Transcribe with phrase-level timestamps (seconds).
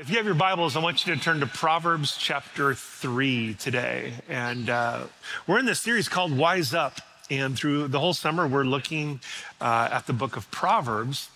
[0.00, 4.12] If you have your Bibles, I want you to turn to Proverbs chapter 3 today.
[4.28, 5.06] And uh,
[5.44, 7.00] we're in this series called Wise Up.
[7.32, 9.18] And through the whole summer, we're looking
[9.60, 11.30] uh, at the book of Proverbs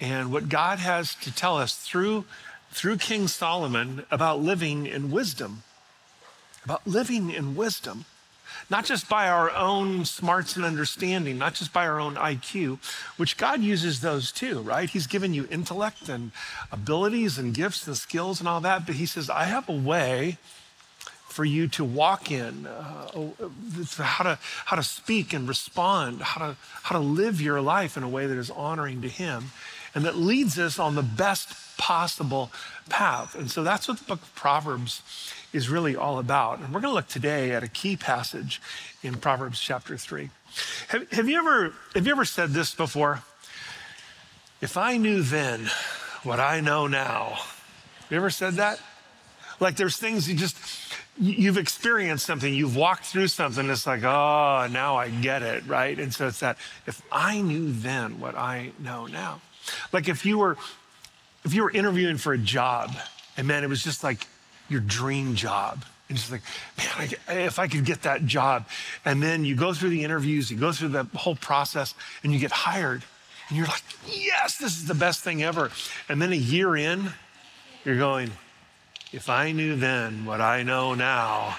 [0.00, 2.24] and what God has to tell us through,
[2.70, 5.64] through King Solomon about living in wisdom.
[6.64, 8.04] About living in wisdom
[8.70, 12.78] not just by our own smarts and understanding, not just by our own IQ,
[13.16, 14.88] which God uses those too, right?
[14.88, 16.32] He's given you intellect and
[16.72, 20.38] abilities and gifts and skills and all that, but He says, I have a way
[21.34, 23.08] for you to walk in, uh,
[23.98, 28.04] how to how to speak and respond, how to how to live your life in
[28.04, 29.50] a way that is honoring to Him,
[29.96, 32.52] and that leads us on the best possible
[32.88, 33.34] path.
[33.34, 35.02] And so that's what the book of Proverbs
[35.54, 36.58] is really all about.
[36.58, 38.60] And we're going to look today at a key passage
[39.04, 40.28] in Proverbs chapter 3.
[40.88, 43.22] Have, have, you ever, have you ever said this before?
[44.60, 45.70] If I knew then
[46.24, 48.80] what I know now, have you ever said that?
[49.60, 50.56] Like there's things you just,
[51.18, 55.96] you've experienced something, you've walked through something, it's like, oh, now I get it, right?
[55.98, 59.40] And so it's that, if I knew then what I know now.
[59.92, 60.56] Like if you were,
[61.44, 62.90] if you were interviewing for a job,
[63.36, 64.26] and man, it was just like
[64.68, 65.84] your dream job.
[66.08, 66.42] And just like,
[66.76, 66.88] man,
[67.28, 68.66] I, if I could get that job.
[69.04, 72.38] And then you go through the interviews, you go through the whole process, and you
[72.38, 73.02] get hired.
[73.48, 75.70] And you're like, yes, this is the best thing ever.
[76.08, 77.12] And then a year in,
[77.84, 78.30] you're going,
[79.12, 81.56] if I knew then what I know now,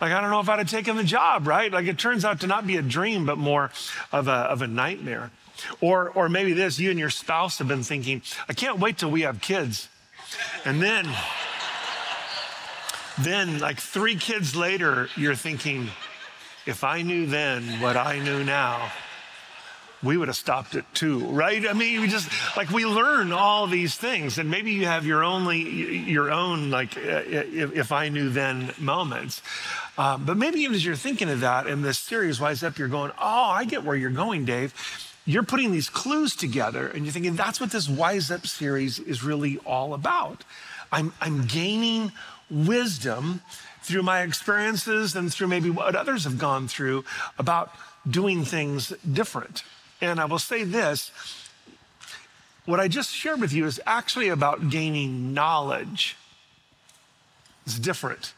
[0.00, 1.72] like, I don't know if I'd have taken the job, right?
[1.72, 3.70] Like, it turns out to not be a dream, but more
[4.12, 5.30] of a, of a nightmare.
[5.80, 9.10] Or, or maybe this, you and your spouse have been thinking, I can't wait till
[9.10, 9.88] we have kids.
[10.64, 11.08] And then,
[13.22, 15.88] then, like three kids later, you're thinking,
[16.66, 18.90] if I knew then what I knew now,
[20.02, 21.66] we would have stopped it too, right?
[21.66, 25.24] I mean, we just like we learn all these things, and maybe you have your
[25.24, 29.40] only your own like if, if I knew then moments.
[29.96, 32.88] Um, but maybe even as you're thinking of that in this series, Wise Up, you're
[32.88, 34.74] going, oh, I get where you're going, Dave.
[35.26, 39.24] You're putting these clues together, and you're thinking that's what this Wise Up series is
[39.24, 40.44] really all about.
[40.92, 42.12] I'm, I'm gaining
[42.50, 43.42] wisdom
[43.82, 47.04] through my experiences and through maybe what others have gone through
[47.38, 47.72] about
[48.08, 49.62] doing things different.
[50.00, 51.10] And I will say this
[52.66, 56.16] what I just shared with you is actually about gaining knowledge.
[57.66, 58.32] It's different.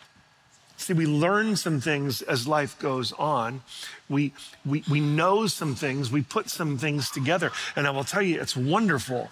[0.77, 3.63] See, we learn some things as life goes on.
[4.09, 4.33] We,
[4.65, 7.51] we, we know some things, we put some things together.
[7.77, 9.31] And I will tell you, it's wonderful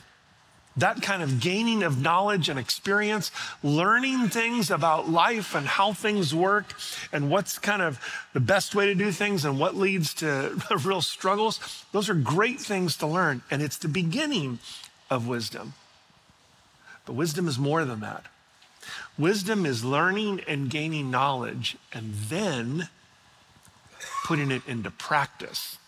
[0.76, 3.30] that kind of gaining of knowledge and experience,
[3.62, 6.74] learning things about life and how things work
[7.12, 8.00] and what's kind of
[8.32, 12.60] the best way to do things and what leads to real struggles, those are great
[12.60, 13.42] things to learn.
[13.50, 14.58] And it's the beginning
[15.10, 15.74] of wisdom.
[17.06, 18.24] But wisdom is more than that.
[19.16, 22.88] Wisdom is learning and gaining knowledge and then
[24.24, 25.78] putting it into practice.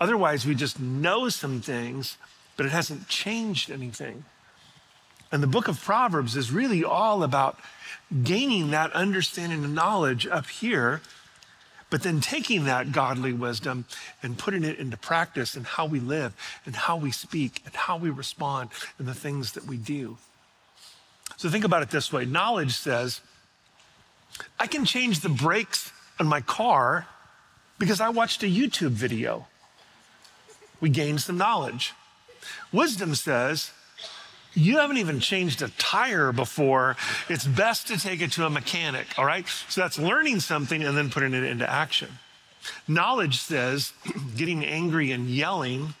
[0.00, 2.16] Otherwise, we just know some things
[2.58, 4.24] but it hasn't changed anything.
[5.30, 7.58] And the book of Proverbs is really all about
[8.24, 11.00] gaining that understanding and knowledge up here,
[11.88, 13.84] but then taking that godly wisdom
[14.22, 16.34] and putting it into practice in how we live
[16.66, 20.18] and how we speak and how we respond and the things that we do.
[21.36, 23.20] So think about it this way knowledge says,
[24.58, 27.06] I can change the brakes on my car
[27.78, 29.46] because I watched a YouTube video.
[30.80, 31.94] We gained some knowledge.
[32.72, 33.72] Wisdom says,
[34.54, 36.96] you haven't even changed a tire before.
[37.28, 39.46] It's best to take it to a mechanic, all right?
[39.68, 42.18] So that's learning something and then putting it into action.
[42.86, 43.92] Knowledge says
[44.36, 45.94] getting angry and yelling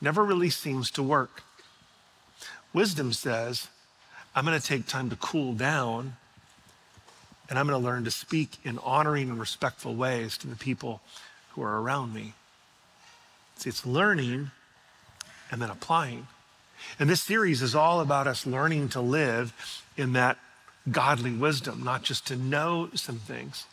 [0.00, 1.42] never really seems to work.
[2.72, 3.68] Wisdom says,
[4.34, 6.16] I'm going to take time to cool down
[7.48, 11.00] and I'm going to learn to speak in honoring and respectful ways to the people
[11.50, 12.34] who are around me.
[13.56, 14.50] See, it's learning
[15.50, 16.26] and then applying.
[16.98, 19.52] And this series is all about us learning to live
[19.96, 20.38] in that
[20.90, 23.66] godly wisdom, not just to know some things.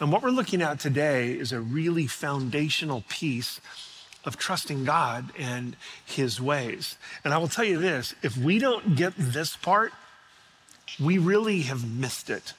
[0.00, 3.60] And what we're looking at today is a really foundational piece
[4.24, 6.96] of trusting God and his ways.
[7.24, 9.92] And I will tell you this if we don't get this part,
[11.00, 12.52] we really have missed it.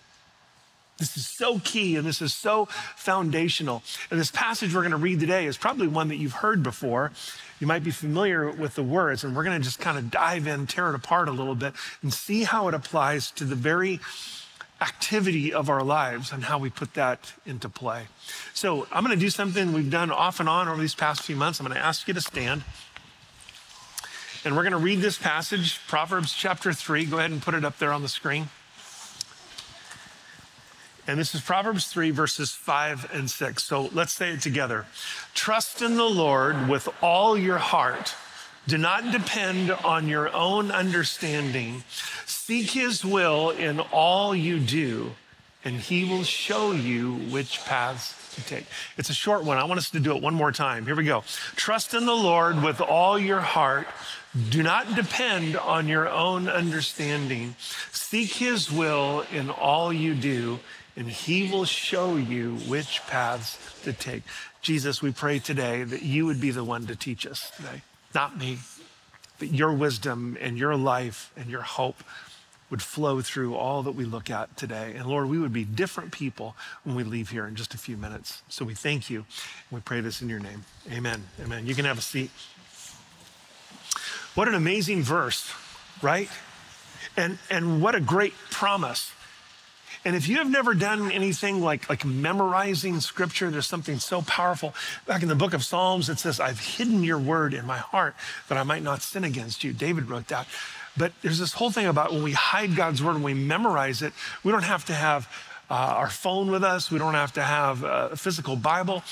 [0.97, 3.83] This is so key and this is so foundational.
[4.11, 7.11] And this passage we're going to read today is probably one that you've heard before.
[7.59, 10.47] You might be familiar with the words, and we're going to just kind of dive
[10.47, 13.99] in, tear it apart a little bit, and see how it applies to the very
[14.81, 18.07] activity of our lives and how we put that into play.
[18.53, 21.37] So I'm going to do something we've done off and on over these past few
[21.37, 21.59] months.
[21.59, 22.63] I'm going to ask you to stand.
[24.43, 27.05] And we're going to read this passage, Proverbs chapter 3.
[27.05, 28.49] Go ahead and put it up there on the screen.
[31.05, 33.63] And this is Proverbs 3, verses 5 and 6.
[33.63, 34.85] So let's say it together.
[35.33, 38.15] Trust in the Lord with all your heart.
[38.67, 41.83] Do not depend on your own understanding.
[42.25, 45.11] Seek his will in all you do,
[45.65, 48.65] and he will show you which paths to take.
[48.97, 49.57] It's a short one.
[49.57, 50.85] I want us to do it one more time.
[50.85, 51.25] Here we go.
[51.57, 53.87] Trust in the Lord with all your heart.
[54.49, 57.55] Do not depend on your own understanding.
[57.91, 60.59] Seek his will in all you do,
[60.95, 64.23] and he will show you which paths to take.
[64.61, 67.81] Jesus, we pray today that you would be the one to teach us today,
[68.13, 68.59] not me,
[69.39, 72.03] that your wisdom and your life and your hope
[72.69, 74.93] would flow through all that we look at today.
[74.95, 77.97] And Lord, we would be different people when we leave here in just a few
[77.97, 78.41] minutes.
[78.49, 79.25] So we thank you.
[79.69, 80.63] We pray this in your name.
[80.91, 81.23] Amen.
[81.43, 81.67] Amen.
[81.67, 82.31] You can have a seat.
[84.33, 85.53] What an amazing verse,
[86.01, 86.29] right?
[87.15, 89.11] And, and what a great promise
[90.05, 94.73] and if you have never done anything like, like memorizing scripture, there's something so powerful.
[95.05, 98.15] Back in the book of Psalms, it says, I've hidden your word in my heart
[98.49, 99.71] that I might not sin against you.
[99.71, 100.47] David wrote that.
[100.97, 104.13] But there's this whole thing about when we hide God's word and we memorize it,
[104.43, 105.27] we don't have to have
[105.69, 106.91] uh, our phone with us.
[106.91, 109.03] We don't have to have a physical Bible.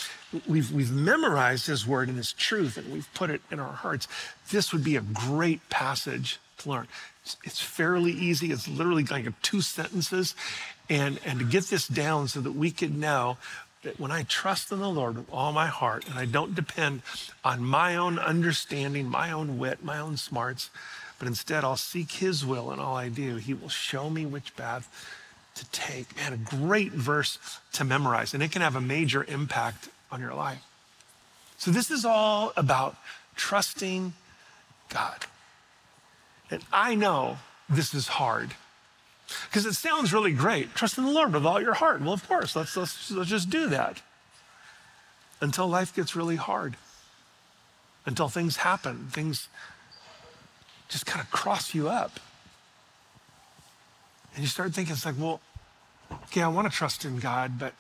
[0.48, 4.08] We've, we've memorized his word and his truth and we've put it in our hearts.
[4.52, 6.88] This would be a great passage to learn.
[7.24, 8.52] It's, it's fairly easy.
[8.52, 10.36] It's literally like two sentences
[10.90, 13.38] and, and to get this down so that we could know
[13.84, 17.02] that when I trust in the Lord with all my heart and I don't depend
[17.44, 20.70] on my own understanding, my own wit, my own smarts,
[21.18, 24.56] but instead I'll seek His will in all I do, He will show me which
[24.56, 24.90] path
[25.56, 26.16] to take.
[26.16, 27.38] Man, a great verse
[27.74, 30.64] to memorize, and it can have a major impact on your life.
[31.58, 32.96] So, this is all about
[33.36, 34.14] trusting
[34.90, 35.26] God.
[36.50, 37.38] And I know
[37.70, 38.52] this is hard.
[39.50, 40.74] Because it sounds really great.
[40.76, 42.02] Trust in the Lord with all your heart.
[42.02, 44.02] Well, of course, let's, let's, let's just do that
[45.42, 46.78] until life gets really hard,
[48.06, 49.48] until things happen, things
[50.88, 52.20] just kind of cross you up.
[54.34, 55.42] And you start thinking, it's like, well,
[56.26, 57.74] okay, I want to trust in God, but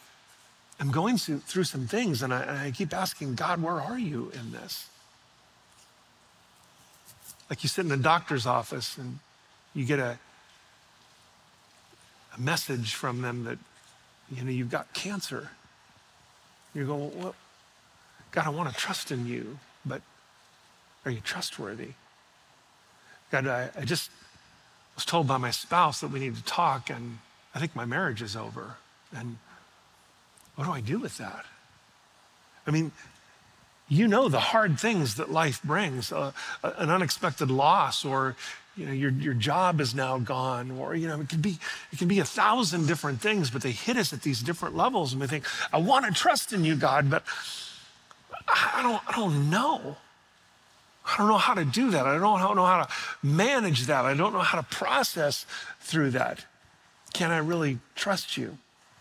[0.79, 4.31] I'm going through, some things, and I, and I keep asking, God, where are you
[4.33, 4.87] in this?
[7.49, 9.19] Like you sit in a doctor's office and
[9.73, 10.17] you get a
[12.35, 13.57] a message from them that,
[14.31, 15.49] you know, you've got cancer.
[16.73, 17.35] You're going, well,
[18.31, 20.01] God, I want to trust in you, but
[21.05, 21.89] are you trustworthy?
[23.31, 24.09] God, I, I just
[24.95, 27.19] was told by my spouse that we need to talk, and
[27.53, 28.75] I think my marriage is over.
[29.15, 29.37] And
[30.55, 31.45] what do I do with that?
[32.65, 32.91] I mean,
[33.89, 36.31] you know the hard things that life brings uh,
[36.63, 38.35] an unexpected loss or
[38.77, 41.57] you know, your, your job is now gone, or, you know, it can be,
[41.91, 45.11] it can be a thousand different things, but they hit us at these different levels.
[45.11, 47.23] And we think, I want to trust in you, God, but
[48.47, 49.97] I don't, I don't know.
[51.05, 52.05] I don't know how to do that.
[52.05, 52.87] I don't know how to
[53.21, 54.05] manage that.
[54.05, 55.45] I don't know how to process
[55.79, 56.45] through that.
[57.13, 58.57] Can I really trust you?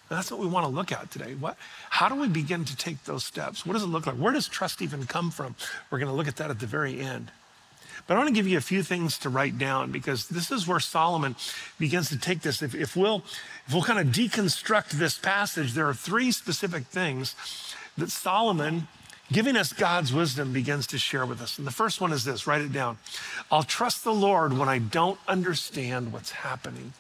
[0.09, 1.35] That's what we want to look at today.
[1.35, 1.57] What,
[1.89, 3.65] how do we begin to take those steps?
[3.65, 4.17] What does it look like?
[4.17, 5.55] Where does trust even come from?
[5.91, 7.31] We're going to look at that at the very end.
[8.11, 10.67] But I want to give you a few things to write down because this is
[10.67, 11.37] where Solomon
[11.79, 12.61] begins to take this.
[12.61, 13.23] If, if we'll,
[13.69, 17.37] if we'll kind of deconstruct this passage, there are three specific things
[17.97, 18.89] that Solomon,
[19.31, 21.57] giving us God's wisdom, begins to share with us.
[21.57, 22.99] And the first one is this write it down.
[23.49, 26.95] I'll trust the Lord when I don't understand what's happening.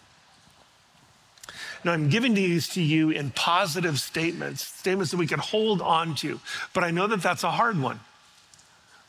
[1.82, 6.14] Now, I'm giving these to you in positive statements, statements that we can hold on
[6.16, 6.38] to,
[6.72, 7.98] but I know that that's a hard one.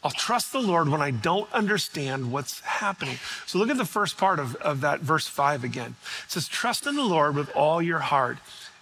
[0.04, 3.18] I'll trust the Lord when I don't understand what's happening.
[3.46, 5.96] So look at the first part of, of that verse five again.
[6.26, 8.40] It says, Trust in the Lord with all your heart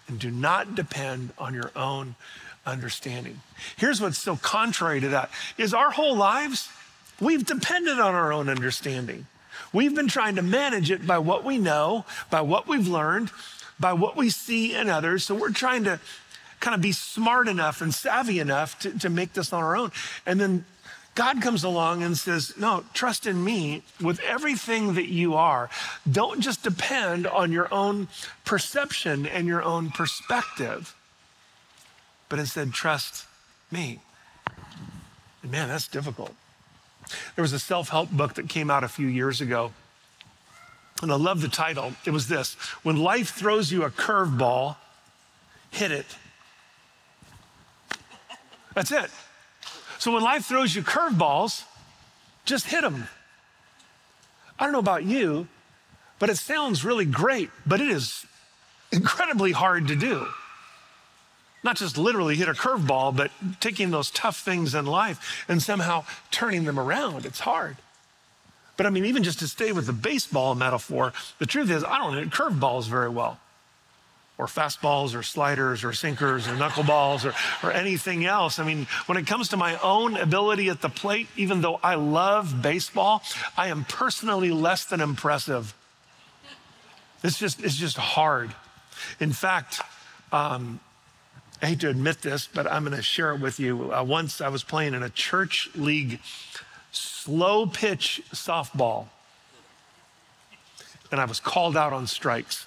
[0.07, 2.15] and do not depend on your own
[2.65, 3.41] understanding.
[3.77, 6.69] Here's what's so contrary to that is our whole lives,
[7.19, 9.27] we've depended on our own understanding.
[9.73, 13.31] We've been trying to manage it by what we know, by what we've learned,
[13.79, 15.25] by what we see in others.
[15.25, 15.99] So we're trying to
[16.59, 19.91] kind of be smart enough and savvy enough to, to make this on our own.
[20.25, 20.65] And then
[21.15, 25.69] God comes along and says, No, trust in me with everything that you are.
[26.09, 28.07] Don't just depend on your own
[28.45, 30.95] perception and your own perspective,
[32.29, 33.25] but instead trust
[33.71, 33.99] me.
[35.41, 36.33] And man, that's difficult.
[37.35, 39.71] There was a self help book that came out a few years ago.
[41.01, 41.93] And I love the title.
[42.05, 44.75] It was this When life throws you a curveball,
[45.71, 46.05] hit it.
[48.75, 49.09] That's it.
[49.99, 51.65] So when life throws you curveballs,
[52.45, 53.07] just hit them.
[54.57, 55.47] I don't know about you,
[56.17, 58.25] but it sounds really great, but it is
[58.91, 60.25] incredibly hard to do.
[61.63, 66.05] Not just literally hit a curveball, but taking those tough things in life and somehow
[66.31, 67.25] turning them around.
[67.25, 67.75] It's hard.
[68.77, 71.97] But I mean, even just to stay with the baseball metaphor, the truth is, I
[71.97, 73.37] don't hit curveballs very well,
[74.39, 78.57] or fastballs, or sliders, or sinkers, or knuckleballs, or, or anything else.
[78.57, 81.95] I mean, when it comes to my own ability at the plate, even though I
[81.95, 83.21] love baseball,
[83.57, 85.75] I am personally less than impressive.
[87.21, 88.55] It's just, it's just hard.
[89.19, 89.81] In fact,
[90.31, 90.79] um,
[91.61, 93.93] I hate to admit this, but I'm going to share it with you.
[93.93, 96.21] Uh, once I was playing in a church league
[96.93, 99.07] slow pitch softball,
[101.11, 102.65] and I was called out on strikes.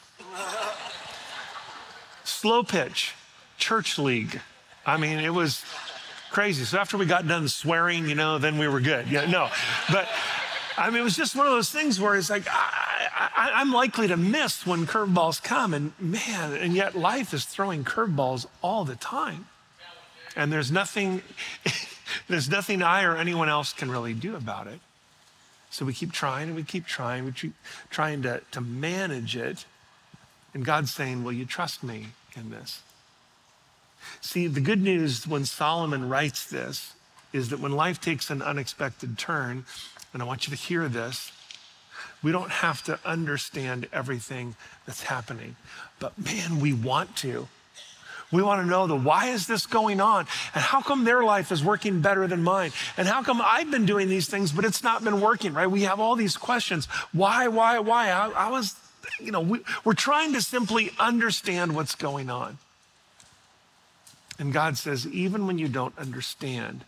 [2.43, 3.15] Slow pitch,
[3.57, 4.41] church league.
[4.85, 5.65] I mean, it was
[6.33, 6.65] crazy.
[6.65, 9.07] So after we got done swearing, you know, then we were good.
[9.07, 9.49] Yeah, no,
[9.93, 10.09] but
[10.77, 14.09] I mean, it was just one of those things where it's like, I, am likely
[14.09, 15.73] to miss when curveballs come.
[15.73, 19.47] And man, and yet life is throwing curveballs all the time.
[20.35, 21.23] And there's nothing,
[22.29, 24.81] there's nothing I or anyone else can really do about it.
[25.71, 27.25] So we keep trying and we keep trying.
[27.25, 27.55] We keep
[27.89, 29.65] trying to, to manage it.
[30.55, 32.83] And God's saying, Will you trust me in this?
[34.21, 36.95] See, the good news when Solomon writes this
[37.33, 39.65] is that when life takes an unexpected turn,
[40.13, 41.33] and I want you to hear this,
[42.23, 44.55] we don't have to understand everything
[44.87, 45.57] that's happening.
[45.99, 47.49] But man, we want to.
[48.31, 50.27] We want to know the why is this going on?
[50.55, 52.73] And how come their life is working better than mine?
[52.97, 55.67] And how come I've been doing these things, but it's not been working, right?
[55.67, 56.87] We have all these questions.
[57.13, 58.11] Why, why, why?
[58.11, 58.75] I, I was,
[59.21, 62.59] you know, we, we're trying to simply understand what's going on.
[64.39, 66.85] And God says, even when you don't understand,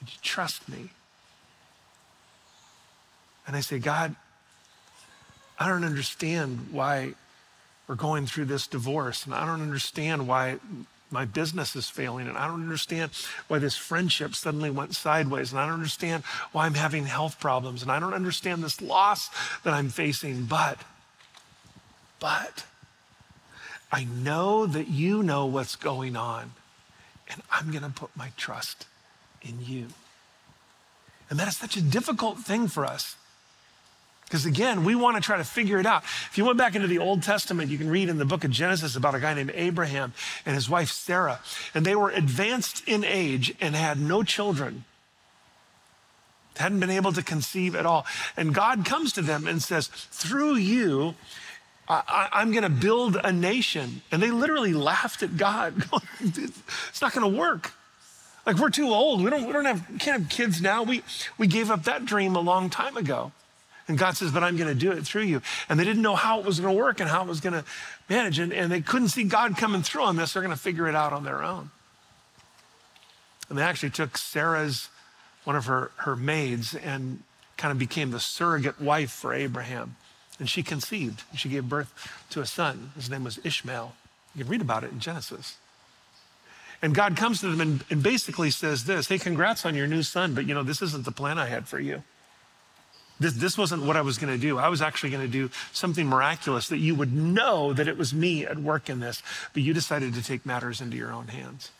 [0.00, 0.90] you trust me?
[3.46, 4.14] And I say, God,
[5.58, 7.14] I don't understand why
[7.88, 10.58] we're going through this divorce, and I don't understand why
[11.10, 13.12] my business is failing, and I don't understand
[13.46, 17.82] why this friendship suddenly went sideways, and I don't understand why I'm having health problems,
[17.82, 19.30] and I don't understand this loss
[19.62, 20.78] that I'm facing, but,
[22.18, 22.64] but,
[23.92, 26.52] I know that you know what's going on,
[27.28, 28.86] and I'm going to put my trust
[29.42, 29.86] in you.
[31.30, 33.16] And that is such a difficult thing for us.
[34.26, 36.02] Because again, we want to try to figure it out.
[36.02, 38.50] If you went back into the Old Testament, you can read in the book of
[38.50, 41.40] Genesis about a guy named Abraham and his wife Sarah.
[41.74, 44.84] And they were advanced in age and had no children,
[46.56, 48.04] hadn't been able to conceive at all.
[48.36, 51.14] And God comes to them and says, Through you,
[51.88, 54.02] I, am going to build a nation.
[54.10, 55.84] And they literally laughed at God.
[56.20, 57.72] it's not going to work.
[58.44, 59.22] Like we're too old.
[59.22, 60.82] We don't, we don't have, can't have kids now.
[60.82, 61.02] We,
[61.38, 63.32] we gave up that dream a long time ago.
[63.88, 65.42] And God says, but I'm going to do it through you.
[65.68, 67.52] And they didn't know how it was going to work and how it was going
[67.52, 67.64] to
[68.08, 68.38] manage.
[68.38, 70.32] And, and they couldn't see God coming through on this.
[70.32, 71.70] They're going to figure it out on their own.
[73.48, 74.88] And they actually took Sarah's,
[75.44, 77.22] one of her, her maids, and
[77.56, 79.96] kind of became the surrogate wife for Abraham.
[80.38, 81.22] And she conceived.
[81.30, 81.92] And she gave birth
[82.30, 82.92] to a son.
[82.94, 83.94] His name was Ishmael.
[84.34, 85.56] You can read about it in Genesis.
[86.82, 90.02] And God comes to them and, and basically says this Hey, congrats on your new
[90.02, 92.02] son, but you know, this isn't the plan I had for you.
[93.18, 94.58] This, this wasn't what I was going to do.
[94.58, 98.12] I was actually going to do something miraculous that you would know that it was
[98.12, 99.22] me at work in this,
[99.54, 101.70] but you decided to take matters into your own hands.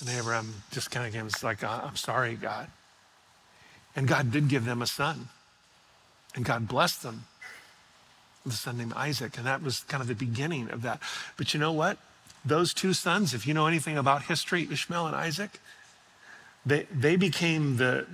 [0.00, 2.68] And Abraham just kind of came, it's like, uh, I'm sorry, God.
[3.94, 5.28] And God did give them a son.
[6.34, 7.24] And God blessed them
[8.44, 9.36] with a son named Isaac.
[9.36, 11.00] And that was kind of the beginning of that.
[11.36, 11.98] But you know what?
[12.44, 15.60] Those two sons, if you know anything about history, Ishmael and Isaac,
[16.64, 18.06] they, they became the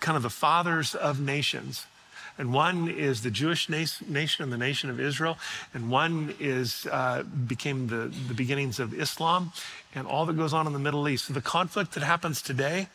[0.00, 1.86] kind of the fathers of nations.
[2.38, 5.36] And one is the Jewish nation and the nation of Israel,
[5.74, 9.52] and one is uh, became the, the beginnings of Islam
[9.94, 11.26] and all that goes on in the Middle East.
[11.26, 12.88] So the conflict that happens today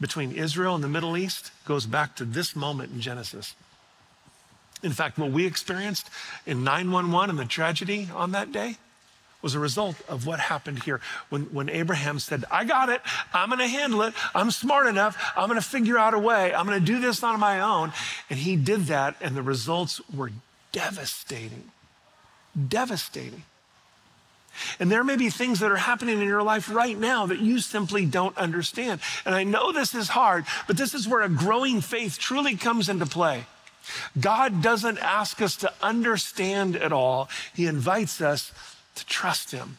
[0.00, 3.54] between Israel and the Middle East goes back to this moment in Genesis.
[4.82, 6.08] In fact, what we experienced
[6.46, 8.76] in 911 and the tragedy on that day
[9.42, 13.00] was a result of what happened here when, when Abraham said, I got it.
[13.32, 14.14] I'm to handle it.
[14.34, 15.16] I'm smart enough.
[15.36, 16.54] I'm to figure out a way.
[16.54, 17.92] I'm to do this on my own.
[18.28, 20.30] And he did that, and the results were
[20.72, 21.70] devastating.
[22.68, 23.44] Devastating.
[24.78, 27.60] And there may be things that are happening in your life right now that you
[27.60, 29.00] simply don't understand.
[29.24, 32.88] And I know this is hard, but this is where a growing faith truly comes
[32.88, 33.46] into play.
[34.20, 38.52] God doesn't ask us to understand it all, He invites us
[38.96, 39.78] to trust Him.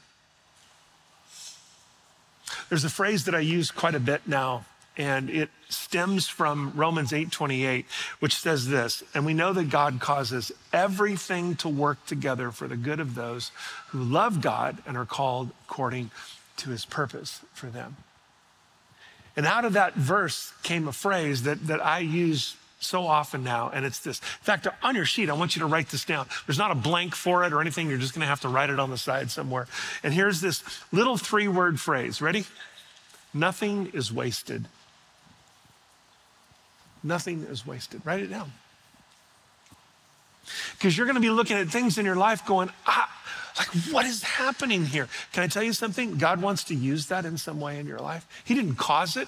[2.70, 4.66] There's a phrase that I use quite a bit now
[4.98, 7.86] and it stems from Romans 8:28,
[8.20, 12.76] which says this, and we know that God causes everything to work together for the
[12.76, 13.52] good of those
[13.90, 16.12] who love God and are called according
[16.58, 17.98] to his purpose for them.
[19.36, 23.70] And out of that verse came a phrase that, that I use so often now,
[23.74, 24.20] and it's this.
[24.20, 26.28] In fact, on your sheet, I want you to write this down.
[26.48, 27.88] There's not a blank for it or anything.
[27.88, 29.68] You're just going to have to write it on the side somewhere.
[30.04, 32.22] And here's this little three word phrase.
[32.22, 32.46] Ready?
[33.34, 34.68] Nothing is wasted.
[37.03, 38.01] Nothing is wasted.
[38.05, 38.51] Write it down.
[40.74, 43.10] Because you're going to be looking at things in your life going, ah,
[43.58, 45.08] like, what is happening here?
[45.34, 46.17] Can I tell you something?
[46.17, 48.27] God wants to use that in some way in your life.
[48.43, 49.27] He didn't cause it,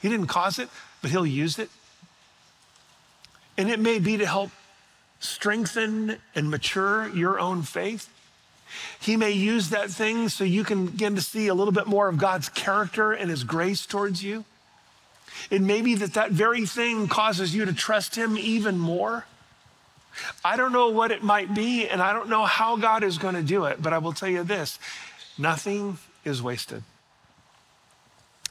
[0.00, 0.68] He didn't cause it,
[1.02, 1.70] but He'll use it.
[3.58, 4.50] And it may be to help
[5.20, 8.08] strengthen and mature your own faith.
[9.00, 12.08] He may use that thing so you can begin to see a little bit more
[12.08, 14.44] of God's character and His grace towards you.
[15.50, 19.24] It may be that that very thing causes you to trust Him even more.
[20.44, 23.34] I don't know what it might be, and I don't know how God is going
[23.34, 24.78] to do it, but I will tell you this
[25.38, 26.82] nothing is wasted.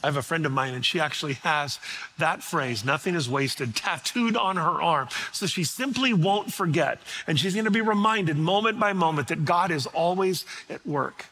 [0.03, 1.79] I have a friend of mine, and she actually has
[2.19, 5.07] that phrase, nothing is wasted, tattooed on her arm.
[5.31, 7.01] So she simply won't forget.
[7.25, 11.25] And she's going to be reminded moment by moment that God is always at work,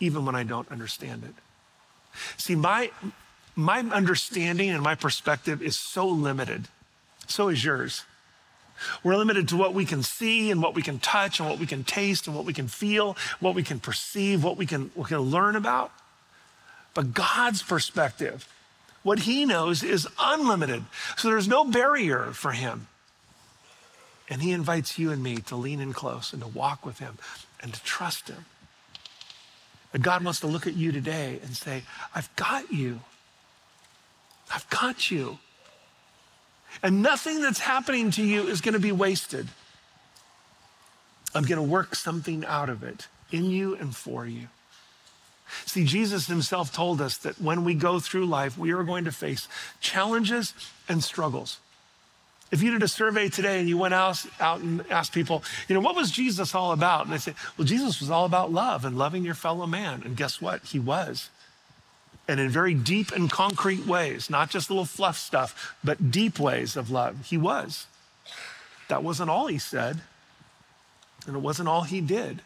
[0.00, 1.34] even when I don't understand it.
[2.36, 2.90] See, my,
[3.56, 6.68] my understanding and my perspective is so limited.
[7.26, 8.04] So is yours.
[9.02, 11.66] We're limited to what we can see and what we can touch and what we
[11.66, 15.04] can taste and what we can feel, what we can perceive, what we can, we
[15.04, 15.90] can learn about.
[16.92, 18.46] But God's perspective,
[19.02, 20.84] what He knows is unlimited.
[21.16, 22.88] So there's no barrier for Him.
[24.28, 27.16] And He invites you and me to lean in close and to walk with Him
[27.62, 28.44] and to trust Him.
[29.94, 31.84] And God wants to look at you today and say,
[32.14, 33.00] I've got you.
[34.52, 35.38] I've got you.
[36.82, 39.48] And nothing that's happening to you is going to be wasted.
[41.34, 44.48] I'm going to work something out of it in you and for you.
[45.64, 49.12] See, Jesus himself told us that when we go through life, we are going to
[49.12, 49.48] face
[49.80, 50.54] challenges
[50.88, 51.60] and struggles.
[52.50, 55.74] If you did a survey today and you went out, out and asked people, you
[55.74, 57.04] know, what was Jesus all about?
[57.04, 60.02] And they say, well, Jesus was all about love and loving your fellow man.
[60.04, 60.64] And guess what?
[60.64, 61.30] He was
[62.28, 66.76] and in very deep and concrete ways, not just little fluff stuff, but deep ways
[66.76, 67.26] of love.
[67.26, 67.86] He was.
[68.88, 70.00] That wasn't all he said,
[71.26, 72.42] and it wasn't all he did.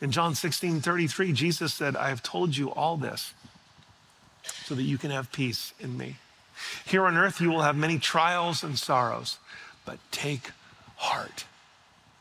[0.00, 3.32] In John 16 33, Jesus said, I have told you all this
[4.64, 6.16] so that you can have peace in me.
[6.84, 9.38] Here on earth, you will have many trials and sorrows,
[9.84, 10.50] but take
[10.96, 11.44] heart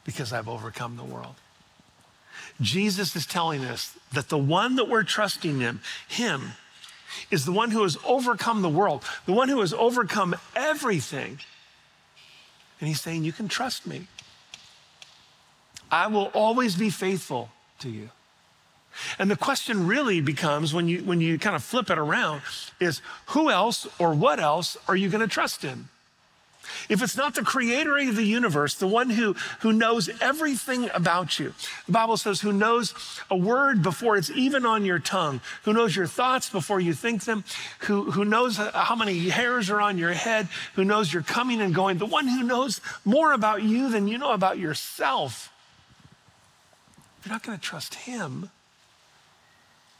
[0.03, 1.35] because I've overcome the world.
[2.61, 6.51] Jesus is telling us that the one that we're trusting in, Him,
[7.31, 11.39] is the one who has overcome the world, the one who has overcome everything.
[12.79, 14.07] And He's saying, You can trust me.
[15.91, 18.09] I will always be faithful to you.
[19.19, 22.41] And the question really becomes when you, when you kind of flip it around
[22.79, 25.89] is who else or what else are you going to trust in?
[26.89, 31.39] If it's not the creator of the universe, the one who, who knows everything about
[31.39, 31.53] you,
[31.85, 32.93] the Bible says, who knows
[33.29, 37.23] a word before it's even on your tongue, who knows your thoughts before you think
[37.25, 37.43] them,
[37.79, 41.73] who, who knows how many hairs are on your head, who knows you're coming and
[41.73, 45.51] going, the one who knows more about you than you know about yourself.
[47.19, 48.51] If you're not going to trust him,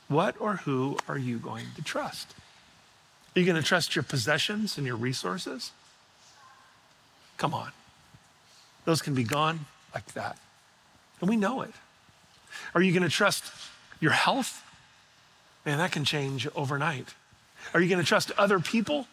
[0.08, 2.34] what or who are you going to trust?
[3.36, 5.71] Are you going to trust your possessions and your resources?
[7.37, 7.71] Come on.
[8.85, 9.61] Those can be gone
[9.93, 10.37] like that.
[11.19, 11.71] And we know it.
[12.73, 13.45] Are you going to trust
[13.99, 14.63] your health?
[15.65, 17.13] Man, that can change overnight.
[17.73, 19.07] Are you going to trust other people?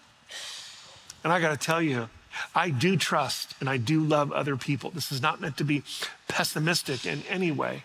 [1.25, 2.09] And I got to tell you,
[2.55, 4.91] I do trust and I do love other people.
[4.91, 5.83] This is not meant to be
[6.29, 7.85] pessimistic in any way.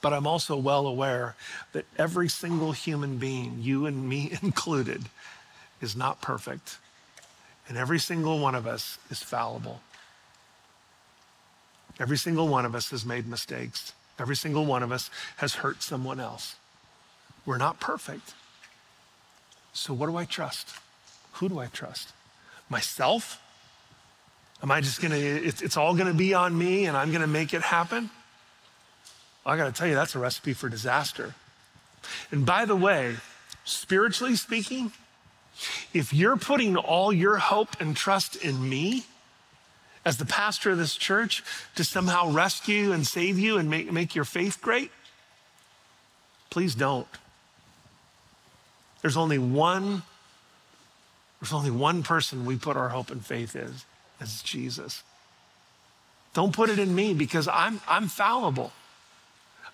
[0.00, 1.34] But I'm also well aware
[1.72, 5.04] that every single human being, you and me included,
[5.80, 6.78] is not perfect.
[7.68, 9.80] And every single one of us is fallible.
[11.98, 13.92] Every single one of us has made mistakes.
[14.18, 16.56] Every single one of us has hurt someone else.
[17.46, 18.34] We're not perfect.
[19.72, 20.68] So, what do I trust?
[21.34, 22.12] Who do I trust?
[22.68, 23.40] Myself?
[24.62, 27.52] Am I just gonna, it's, it's all gonna be on me and I'm gonna make
[27.52, 28.10] it happen?
[29.44, 31.34] I gotta tell you, that's a recipe for disaster.
[32.30, 33.16] And by the way,
[33.64, 34.92] spiritually speaking,
[35.92, 39.04] if you're putting all your hope and trust in me
[40.04, 41.42] as the pastor of this church
[41.76, 44.90] to somehow rescue and save you and make, make your faith great,
[46.50, 47.08] please don't.
[49.02, 50.02] there's only one
[51.40, 53.70] there's only one person we put our hope and faith in,
[54.18, 55.02] it's Jesus.
[56.32, 58.72] Don't put it in me because I'm, I'm fallible.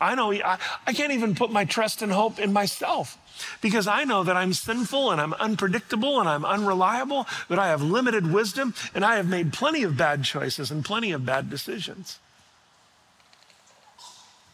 [0.00, 3.18] I know I, I can't even put my trust and hope in myself
[3.60, 7.82] because I know that I'm sinful and I'm unpredictable and I'm unreliable, that I have
[7.82, 12.18] limited wisdom and I have made plenty of bad choices and plenty of bad decisions.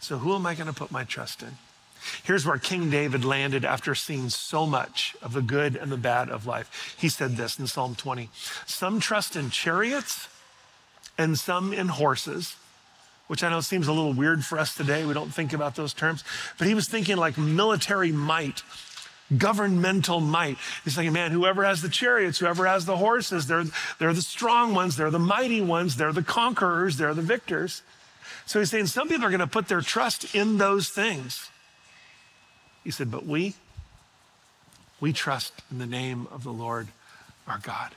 [0.01, 1.57] So, who am I going to put my trust in?
[2.23, 6.29] Here's where King David landed after seeing so much of the good and the bad
[6.29, 6.95] of life.
[6.97, 8.31] He said this in Psalm 20
[8.67, 10.29] Some trust in chariots
[11.19, 12.57] and some in horses,
[13.27, 15.05] which I know seems a little weird for us today.
[15.05, 16.23] We don't think about those terms.
[16.59, 18.62] But he was thinking like military might,
[19.37, 20.59] governmental might.
[20.85, 23.65] He's thinking, man, whoever has the chariots, whoever has the horses, they're,
[23.99, 27.83] they're the strong ones, they're the mighty ones, they're the conquerors, they're the victors.
[28.47, 31.51] So he's saying some people are going to put their trust in those things.
[32.85, 33.55] He said, But we,
[35.01, 36.89] we trust in the name of the Lord
[37.49, 37.91] our God.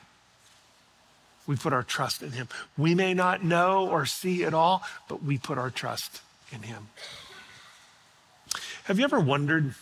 [1.49, 2.47] We put our trust in him.
[2.77, 6.89] We may not know or see it all, but we put our trust in him.
[8.83, 9.73] Have you ever wondered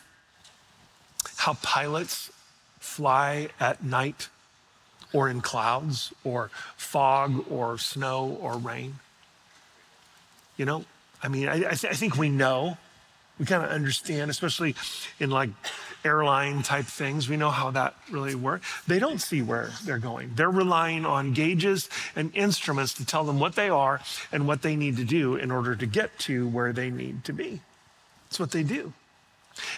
[1.35, 2.31] how pilots
[2.79, 4.29] fly at night
[5.11, 8.99] or in clouds or fog or snow or rain?
[10.55, 10.85] You know,
[11.21, 12.77] I mean, I, I, th- I think we know
[13.39, 14.75] we kind of understand, especially
[15.19, 15.49] in like
[16.03, 17.29] airline type things.
[17.29, 18.67] We know how that really works.
[18.87, 20.31] They don't see where they're going.
[20.35, 24.75] They're relying on gauges and instruments to tell them what they are and what they
[24.75, 27.61] need to do in order to get to where they need to be.
[28.25, 28.93] That's what they do.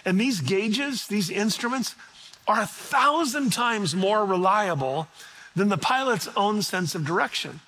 [0.04, 1.94] And these gauges, these instruments,
[2.46, 5.08] are a thousand times more reliable
[5.54, 7.60] than the pilot's own sense of direction.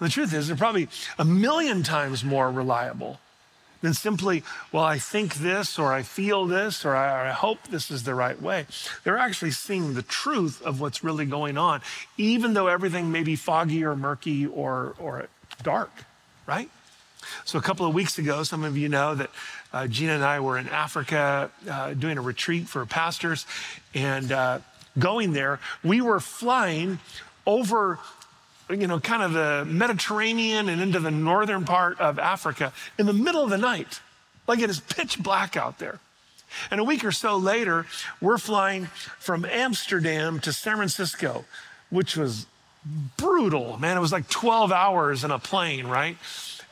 [0.00, 3.20] The truth is, they're probably a million times more reliable
[3.82, 7.90] than simply, well, I think this, or I feel this, or I, I, hope this
[7.90, 8.66] is the right way.
[9.04, 11.82] They're actually seeing the truth of what's really going on,
[12.16, 15.26] even though everything may be foggy or murky or, or
[15.62, 15.90] dark,
[16.46, 16.70] right?
[17.44, 19.30] So, a couple of weeks ago, some of you know that
[19.72, 23.46] uh, Gina and I were in Africa uh, doing a retreat for pastors.
[23.94, 24.58] And uh,
[24.98, 26.98] going there, we were flying
[27.46, 27.98] over
[28.80, 33.12] you know, kind of the Mediterranean and into the northern part of Africa in the
[33.12, 34.00] middle of the night.
[34.46, 36.00] Like it is pitch black out there.
[36.70, 37.86] And a week or so later,
[38.20, 38.86] we're flying
[39.18, 41.44] from Amsterdam to San Francisco,
[41.90, 42.46] which was
[43.16, 43.78] brutal.
[43.78, 46.16] Man, it was like 12 hours in a plane, right?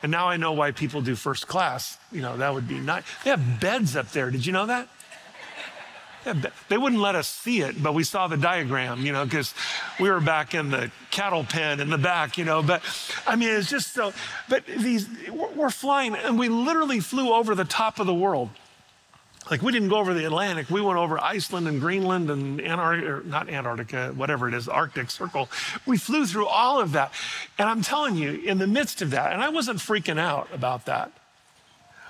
[0.03, 1.97] And now I know why people do first class.
[2.11, 3.03] You know, that would be nice.
[3.23, 4.31] They have beds up there.
[4.31, 4.87] Did you know that?
[6.69, 9.53] They wouldn't let us see it, but we saw the diagram, you know, because
[9.99, 12.61] we were back in the cattle pen in the back, you know.
[12.61, 12.83] But
[13.25, 14.13] I mean, it's just so.
[14.47, 18.49] But these, we're flying, and we literally flew over the top of the world.
[19.49, 23.27] Like we didn't go over the Atlantic, we went over Iceland and Greenland and Antarctica,
[23.27, 25.49] not Antarctica, whatever it is, Arctic Circle.
[25.85, 27.11] We flew through all of that.
[27.57, 30.85] And I'm telling you, in the midst of that, and I wasn't freaking out about
[30.85, 31.11] that,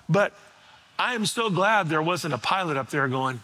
[0.10, 0.34] but
[1.00, 3.42] I am so glad there wasn't a pilot up there going,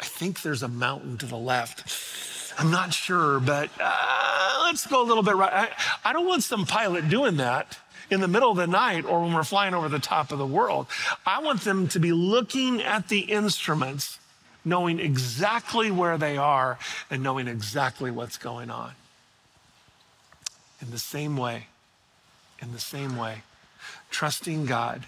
[0.00, 2.58] I think there's a mountain to the left.
[2.58, 5.52] I'm not sure, but uh, let's go a little bit right.
[5.52, 7.78] I, I don't want some pilot doing that
[8.10, 10.46] in the middle of the night or when we're flying over the top of the
[10.46, 10.86] world.
[11.24, 14.18] I want them to be looking at the instruments,
[14.64, 16.78] knowing exactly where they are
[17.10, 18.92] and knowing exactly what's going on.
[20.82, 21.66] In the same way,
[22.60, 23.42] in the same way,
[24.10, 25.04] trusting God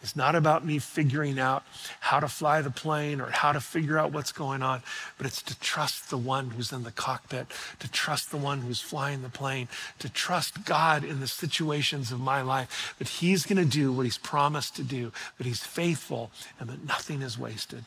[0.00, 1.64] it's not about me figuring out
[2.00, 4.82] how to fly the plane or how to figure out what's going on,
[5.16, 7.48] but it's to trust the one who's in the cockpit,
[7.80, 9.66] to trust the one who's flying the plane,
[9.98, 14.04] to trust God in the situations of my life that He's going to do what
[14.04, 16.30] He's promised to do, that He's faithful,
[16.60, 17.84] and that nothing is wasted.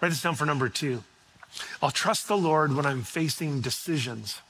[0.00, 1.02] Write this down for number two.
[1.82, 4.40] I'll trust the Lord when I'm facing decisions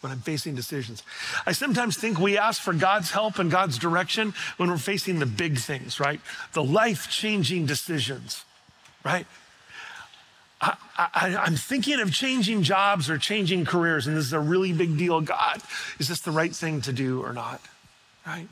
[0.00, 1.02] when I'm facing decisions.
[1.46, 5.26] I sometimes think we ask for God's help and God's direction when we're facing the
[5.26, 6.20] big things, right?
[6.52, 8.44] The life changing decisions,
[9.04, 9.26] right?
[10.60, 14.98] I, am thinking of changing jobs or changing careers, and this is a really big
[14.98, 15.20] deal.
[15.20, 15.62] God,
[16.00, 17.60] is this the right thing to do or not?
[18.26, 18.48] Right?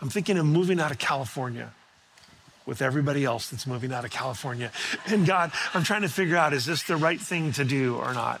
[0.00, 1.72] I'm thinking of moving out of California
[2.66, 4.72] with everybody else that's moving out of California.
[5.06, 8.12] And God, I'm trying to figure out is this the right thing to do or
[8.12, 8.40] not?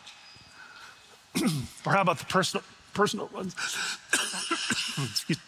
[1.84, 3.54] Or how about the personal, personal ones?
[4.12, 5.38] excuse,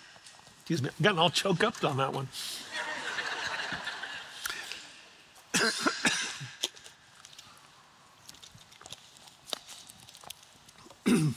[0.61, 2.29] excuse me, I'm getting all choked up on that one.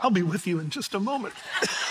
[0.00, 1.34] I'll be with you in just a moment.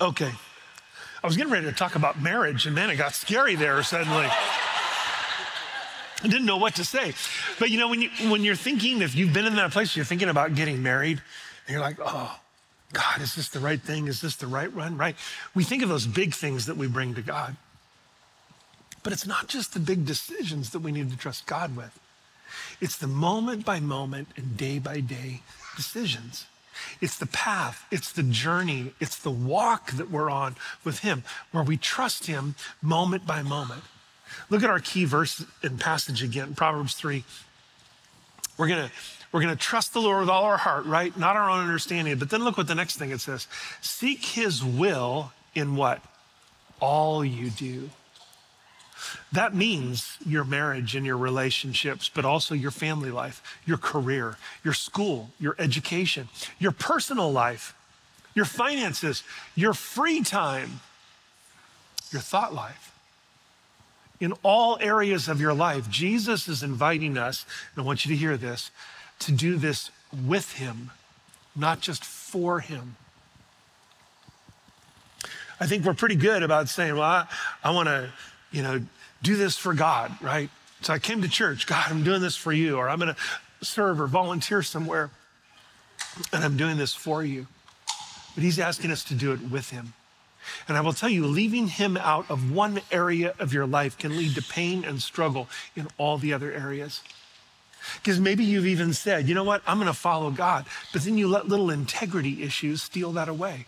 [0.00, 0.32] Okay.
[1.22, 4.26] I was getting ready to talk about marriage, and then it got scary there suddenly.
[4.26, 7.14] I didn't know what to say.
[7.58, 10.04] But you know, when, you, when you're thinking, if you've been in that place, you're
[10.04, 11.20] thinking about getting married,
[11.66, 12.38] and you're like, oh,
[12.92, 14.06] God, is this the right thing?
[14.06, 14.96] Is this the right run?
[14.96, 15.16] Right?
[15.54, 17.56] We think of those big things that we bring to God.
[19.02, 21.98] But it's not just the big decisions that we need to trust God with.
[22.80, 25.40] It's the moment by moment and day by day
[25.76, 26.46] decisions.
[27.00, 31.64] It's the path, it's the journey, it's the walk that we're on with Him, where
[31.64, 33.82] we trust Him moment by moment.
[34.50, 37.24] Look at our key verse and passage again, Proverbs 3.
[38.56, 38.92] We're going to
[39.30, 41.14] we're going to trust the Lord with all our heart, right?
[41.16, 42.16] Not our own understanding.
[42.18, 43.46] But then look what the next thing it says
[43.80, 46.02] Seek his will in what?
[46.80, 47.90] All you do.
[49.32, 54.74] That means your marriage and your relationships, but also your family life, your career, your
[54.74, 57.74] school, your education, your personal life,
[58.34, 59.22] your finances,
[59.54, 60.80] your free time,
[62.10, 62.94] your thought life.
[64.20, 68.16] In all areas of your life, Jesus is inviting us, and I want you to
[68.16, 68.70] hear this,
[69.20, 69.90] to do this
[70.26, 70.90] with Him,
[71.54, 72.96] not just for Him.
[75.60, 77.26] I think we're pretty good about saying, well, I,
[77.64, 78.10] I want to,
[78.50, 78.80] you know,
[79.22, 80.50] do this for God, right?
[80.80, 83.64] So I came to church, God, I'm doing this for you, or I'm going to
[83.64, 85.10] serve or volunteer somewhere,
[86.32, 87.46] and I'm doing this for you.
[88.34, 89.94] But He's asking us to do it with Him.
[90.66, 94.16] And I will tell you, leaving Him out of one area of your life can
[94.16, 97.02] lead to pain and struggle in all the other areas.
[97.96, 101.18] Because maybe you've even said, you know what, I'm going to follow God, but then
[101.18, 103.66] you let little integrity issues steal that away.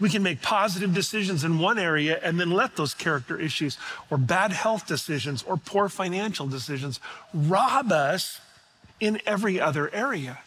[0.00, 3.78] We can make positive decisions in one area and then let those character issues
[4.10, 7.00] or bad health decisions or poor financial decisions
[7.32, 8.40] rob us
[9.00, 10.38] in every other area.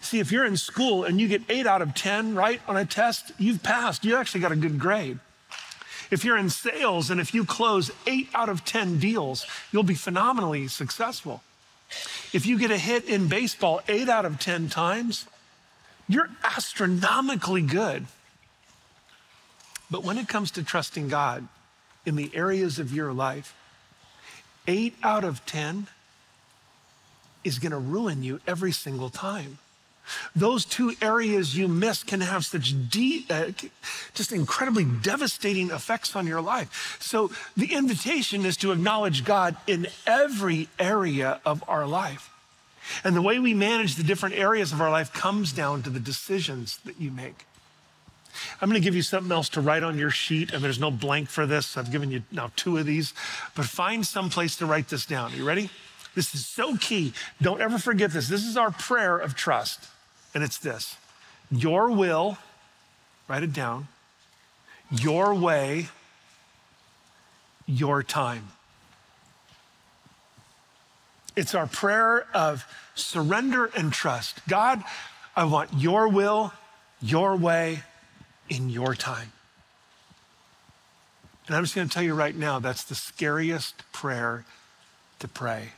[0.00, 2.84] See, if you're in school and you get eight out of 10 right on a
[2.84, 4.04] test, you've passed.
[4.04, 5.18] You actually got a good grade.
[6.10, 9.94] If you're in sales and if you close eight out of 10 deals, you'll be
[9.94, 11.42] phenomenally successful.
[12.32, 15.26] If you get a hit in baseball eight out of 10 times,
[16.08, 18.06] you're astronomically good.
[19.90, 21.46] But when it comes to trusting God
[22.04, 23.54] in the areas of your life,
[24.66, 25.86] eight out of 10
[27.44, 29.58] is going to ruin you every single time.
[30.34, 33.46] Those two areas you miss can have such deep, uh,
[34.14, 36.96] just incredibly devastating effects on your life.
[37.00, 42.30] So the invitation is to acknowledge God in every area of our life.
[43.04, 46.00] And the way we manage the different areas of our life comes down to the
[46.00, 47.46] decisions that you make.
[48.60, 50.90] I'm going to give you something else to write on your sheet, and there's no
[50.90, 51.76] blank for this.
[51.76, 53.14] I've given you now two of these,
[53.54, 55.32] but find some place to write this down.
[55.32, 55.70] Are you ready?
[56.14, 57.12] This is so key.
[57.40, 58.28] Don't ever forget this.
[58.28, 59.84] This is our prayer of trust,
[60.34, 60.96] and it's this
[61.50, 62.38] Your will,
[63.28, 63.88] write it down,
[64.90, 65.88] your way,
[67.66, 68.48] your time.
[71.36, 74.40] It's our prayer of surrender and trust.
[74.48, 74.82] God,
[75.36, 76.52] I want your will,
[77.00, 77.82] your way,
[78.48, 79.32] in your time.
[81.46, 84.44] And I'm just going to tell you right now that's the scariest prayer
[85.18, 85.72] to pray.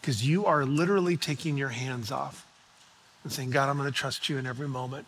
[0.00, 2.46] Because you are literally taking your hands off
[3.22, 5.06] and saying, God, I'm going to trust you in every moment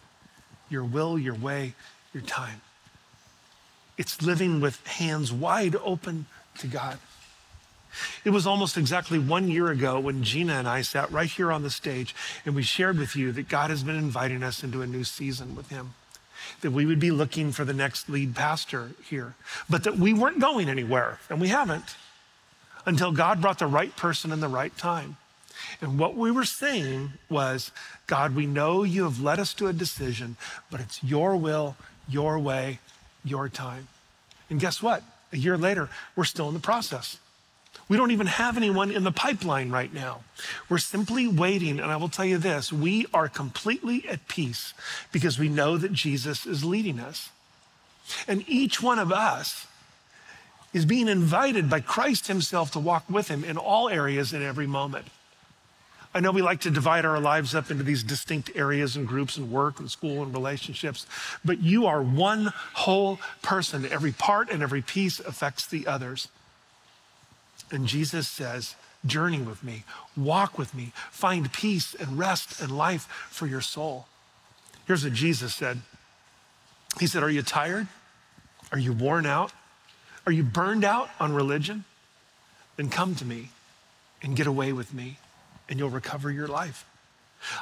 [0.71, 1.73] your will, your way,
[2.13, 2.61] your time.
[3.97, 6.27] It's living with hands wide open
[6.59, 6.99] to God.
[8.25, 11.63] It was almost exactly one year ago when Gina and I sat right here on
[11.63, 14.87] the stage and we shared with you that God has been inviting us into a
[14.87, 15.95] new season with Him.
[16.61, 19.35] That we would be looking for the next lead pastor here,
[19.69, 21.97] but that we weren't going anywhere, and we haven't
[22.87, 25.17] until God brought the right person in the right time.
[25.81, 27.71] And what we were saying was,
[28.07, 30.37] God, we know you have led us to a decision,
[30.71, 31.77] but it's your will,
[32.09, 32.79] your way,
[33.25, 33.89] your time.
[34.49, 35.03] And guess what?
[35.33, 37.19] A year later, we're still in the process.
[37.89, 40.21] We don't even have anyone in the pipeline right now.
[40.69, 41.81] We're simply waiting.
[41.81, 44.75] And I will tell you this we are completely at peace
[45.11, 47.31] because we know that Jesus is leading us.
[48.27, 49.67] And each one of us
[50.73, 54.67] is being invited by Christ Himself to walk with Him in all areas in every
[54.67, 55.07] moment.
[56.15, 59.37] I know we like to divide our lives up into these distinct areas and groups
[59.37, 61.07] and work and school and relationships,
[61.45, 63.87] but you are one whole person.
[63.87, 66.29] Every part and every piece affects the others.
[67.71, 68.75] And Jesus says,
[69.07, 69.85] Journey with me,
[70.17, 74.07] walk with me, find peace and rest and life for your soul.
[74.87, 75.81] Here's what Jesus said
[76.99, 77.87] He said, Are you tired?
[78.73, 79.53] Are you worn out?
[80.27, 81.85] Are you burned out on religion?
[82.77, 83.51] Then come to me
[84.23, 85.19] and get away with me,
[85.69, 86.85] and you'll recover your life.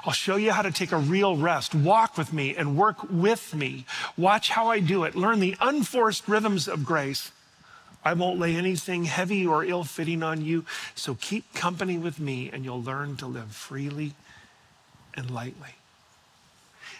[0.04, 1.74] I'll show you how to take a real rest.
[1.74, 3.84] Walk with me and work with me.
[4.16, 5.14] Watch how I do it.
[5.14, 7.30] Learn the unforced rhythms of grace.
[8.06, 10.64] I won't lay anything heavy or ill fitting on you.
[10.94, 14.12] So keep company with me and you'll learn to live freely
[15.14, 15.74] and lightly.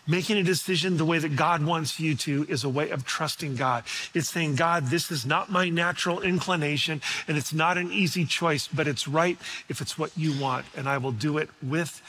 [0.09, 3.55] Making a decision the way that God wants you to is a way of trusting
[3.55, 3.85] God.
[4.15, 8.67] It's saying, God, this is not my natural inclination and it's not an easy choice,
[8.67, 9.39] but it's right
[9.69, 12.03] if it's what you want, and I will do it with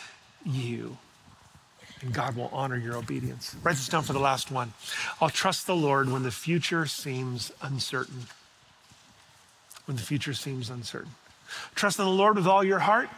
[0.44, 0.98] you.
[2.02, 3.56] And God will honor your obedience.
[3.62, 4.74] Write this down for the last one.
[5.22, 8.26] I'll trust the Lord when the future seems uncertain.
[9.88, 11.12] When the future seems uncertain.
[11.74, 13.10] Trust in the Lord with all your heart.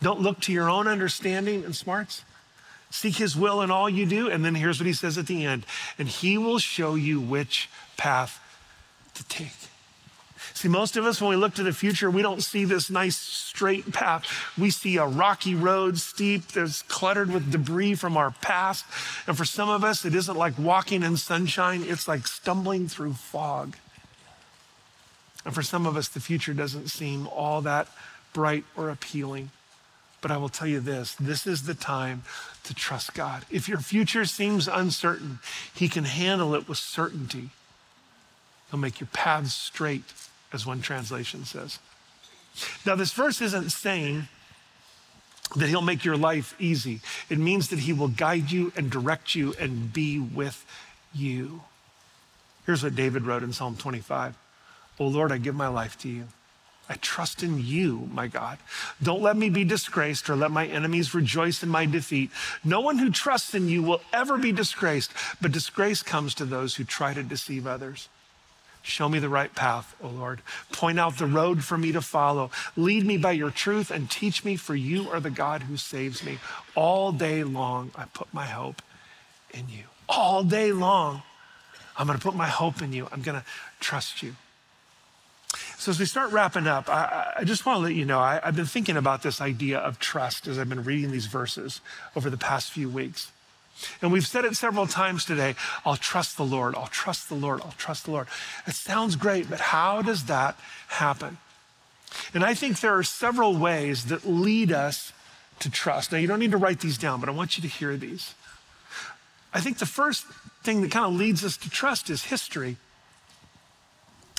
[0.00, 2.24] Don't look to your own understanding and smarts.
[2.90, 4.30] Seek his will in all you do.
[4.30, 5.66] And then here's what he says at the end
[5.98, 8.40] and he will show you which path
[9.14, 9.52] to take.
[10.54, 13.16] See, most of us, when we look to the future, we don't see this nice
[13.16, 14.24] straight path.
[14.58, 18.84] We see a rocky road, steep, that's cluttered with debris from our past.
[19.26, 23.14] And for some of us, it isn't like walking in sunshine, it's like stumbling through
[23.14, 23.76] fog.
[25.44, 27.88] And for some of us, the future doesn't seem all that
[28.32, 29.50] bright or appealing.
[30.20, 32.22] But I will tell you this this is the time
[32.64, 33.44] to trust God.
[33.50, 35.40] If your future seems uncertain,
[35.74, 37.50] He can handle it with certainty.
[38.70, 40.04] He'll make your paths straight,
[40.52, 41.78] as one translation says.
[42.86, 44.28] Now, this verse isn't saying
[45.56, 49.34] that He'll make your life easy, it means that He will guide you and direct
[49.34, 50.64] you and be with
[51.12, 51.62] you.
[52.64, 54.36] Here's what David wrote in Psalm 25
[55.02, 56.28] Oh Lord, I give my life to you.
[56.88, 58.58] I trust in you, my God.
[59.02, 62.30] Don't let me be disgraced or let my enemies rejoice in my defeat.
[62.62, 65.10] No one who trusts in you will ever be disgraced,
[65.40, 68.08] but disgrace comes to those who try to deceive others.
[68.82, 70.40] Show me the right path, O Lord.
[70.70, 72.52] Point out the road for me to follow.
[72.76, 76.22] Lead me by your truth and teach me, for you are the God who saves
[76.22, 76.38] me.
[76.76, 78.80] All day long, I put my hope
[79.52, 79.84] in you.
[80.08, 81.22] All day long,
[81.96, 83.08] I'm going to put my hope in you.
[83.10, 83.44] I'm going to
[83.80, 84.36] trust you.
[85.82, 88.40] So, as we start wrapping up, I, I just want to let you know I,
[88.40, 91.80] I've been thinking about this idea of trust as I've been reading these verses
[92.14, 93.32] over the past few weeks.
[94.00, 97.62] And we've said it several times today I'll trust the Lord, I'll trust the Lord,
[97.62, 98.28] I'll trust the Lord.
[98.64, 101.38] It sounds great, but how does that happen?
[102.32, 105.12] And I think there are several ways that lead us
[105.58, 106.12] to trust.
[106.12, 108.36] Now, you don't need to write these down, but I want you to hear these.
[109.52, 110.26] I think the first
[110.62, 112.76] thing that kind of leads us to trust is history.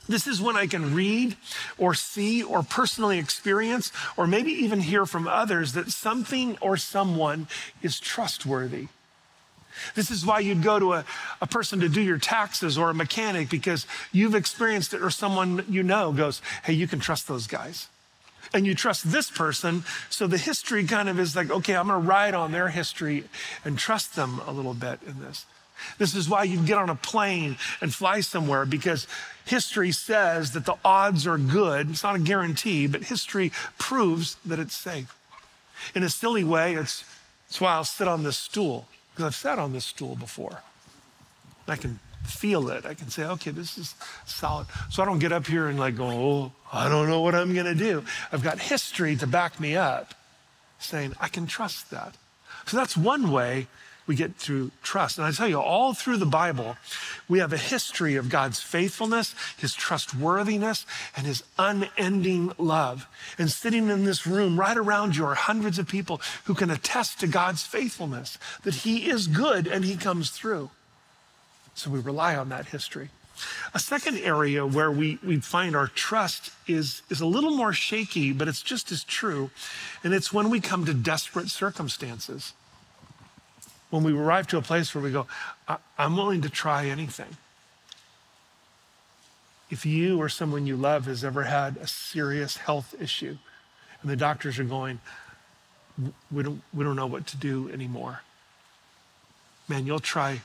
[0.08, 1.38] This is when I can read
[1.78, 7.48] or see or personally experience or maybe even hear from others that something or someone
[7.82, 8.88] is trustworthy.
[9.96, 11.06] This is why you'd go to a,
[11.42, 15.66] a person to do your taxes or a mechanic because you've experienced it or someone
[15.70, 17.88] you know goes, hey, you can trust those guys.
[18.54, 19.84] And you trust this person.
[20.10, 23.24] So the history kind of is like, okay, I'm going to ride on their history
[23.66, 25.46] and trust them a little bit in this.
[25.98, 29.08] This is why you get on a plane and fly somewhere because
[29.46, 31.90] history says that the odds are good.
[31.90, 35.16] It's not a guarantee, but history proves that it's safe.
[35.96, 37.04] In a silly way, it's,
[37.48, 40.62] it's why I'll sit on this stool because I've sat on this stool before.
[41.68, 42.86] I can feel it.
[42.86, 44.68] I can say, okay, this is solid.
[44.90, 47.54] So I don't get up here and like go, oh, I don't know what I'm
[47.54, 48.04] going to do.
[48.32, 50.14] I've got history to back me up
[50.80, 52.16] saying, I can trust that.
[52.66, 53.68] So that's one way
[54.06, 55.18] we get through trust.
[55.18, 56.76] And I tell you, all through the Bible,
[57.30, 60.86] we have a history of God's faithfulness, his trustworthiness,
[61.16, 63.08] and his unending love.
[63.38, 67.20] And sitting in this room right around you are hundreds of people who can attest
[67.22, 70.70] to God's faithfulness, that he is good and he comes through.
[71.76, 73.10] So we rely on that history.
[73.74, 78.32] A second area where we, we find our trust is, is a little more shaky,
[78.32, 79.50] but it's just as true.
[80.04, 82.54] And it's when we come to desperate circumstances
[83.94, 85.28] when we arrive to a place where we go,
[86.00, 87.38] I'm willing to try anything.
[89.70, 93.38] If you or someone you love has ever had a serious health issue
[94.02, 95.00] and the doctors are going,
[96.32, 98.22] we don't, we don't know what to do anymore,
[99.68, 100.42] man, you'll try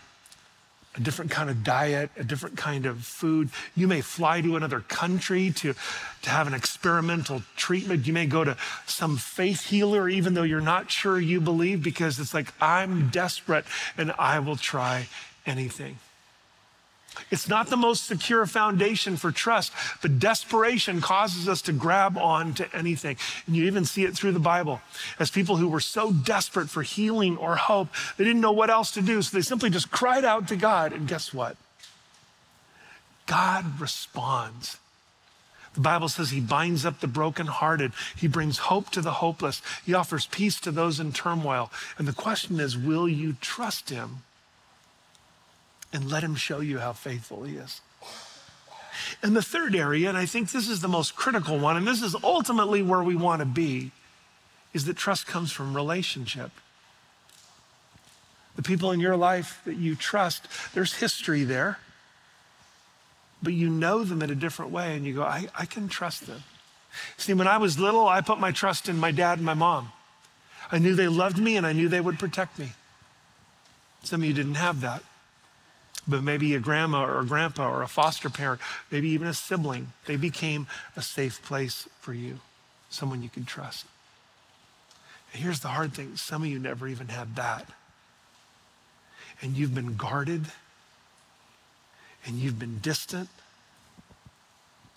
[0.98, 3.50] a different kind of diet, a different kind of food.
[3.76, 5.74] You may fly to another country to,
[6.22, 8.06] to have an experimental treatment.
[8.06, 12.18] You may go to some faith healer, even though you're not sure you believe, because
[12.18, 13.64] it's like, I'm desperate
[13.96, 15.06] and I will try
[15.46, 15.98] anything.
[17.30, 22.54] It's not the most secure foundation for trust, but desperation causes us to grab on
[22.54, 23.16] to anything.
[23.46, 24.80] And you even see it through the Bible
[25.18, 28.92] as people who were so desperate for healing or hope, they didn't know what else
[28.92, 29.20] to do.
[29.22, 30.92] So they simply just cried out to God.
[30.92, 31.56] And guess what?
[33.26, 34.78] God responds.
[35.74, 37.92] The Bible says he binds up the brokenhearted.
[38.16, 39.62] He brings hope to the hopeless.
[39.84, 41.70] He offers peace to those in turmoil.
[41.98, 44.22] And the question is will you trust him
[45.92, 47.80] and let him show you how faithful he is?
[49.22, 52.02] And the third area, and I think this is the most critical one, and this
[52.02, 53.90] is ultimately where we want to be,
[54.74, 56.50] is that trust comes from relationship.
[58.56, 61.78] The people in your life that you trust, there's history there,
[63.42, 66.26] but you know them in a different way, and you go, I, I can trust
[66.26, 66.42] them.
[67.16, 69.92] See, when I was little, I put my trust in my dad and my mom.
[70.70, 72.70] I knew they loved me and I knew they would protect me.
[74.02, 75.02] Some of you didn't have that
[76.08, 79.92] but maybe a grandma or a grandpa or a foster parent, maybe even a sibling.
[80.06, 82.40] They became a safe place for you,
[82.88, 83.84] someone you could trust.
[85.32, 87.68] And here's the hard thing some of you never even had that.
[89.42, 90.46] And you've been guarded,
[92.24, 93.28] and you've been distant.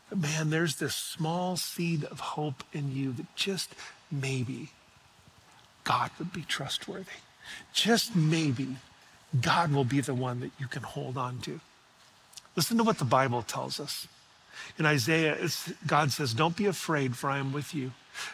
[0.10, 3.76] But man, there's this small seed of hope in you that just
[4.10, 4.70] maybe
[5.84, 7.06] God would be trustworthy.
[7.74, 8.78] Just maybe
[9.40, 11.60] God will be the one that you can hold on to.
[12.56, 14.08] Listen to what the Bible tells us.
[14.78, 15.38] In Isaiah,
[15.88, 17.92] God says, Don't be afraid, for I am with you.